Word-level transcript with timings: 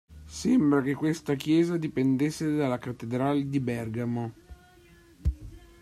Sembra 0.25 0.81
che 0.81 0.95
questa 0.95 1.35
chiesa 1.35 1.77
dipendesse 1.77 2.55
dalla 2.55 2.79
cattedrale 2.79 3.47
di 3.47 3.59
Bergamo. 3.59 4.33